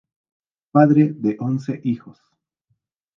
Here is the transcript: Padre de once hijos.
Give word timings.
Padre 0.71 1.13
de 1.13 1.37
once 1.39 1.79
hijos. 1.83 2.19